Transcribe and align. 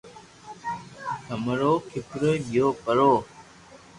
ڀمرو 1.27 1.73
کپرو 1.89 2.31
گيو 2.49 2.67
پرو 2.83 3.11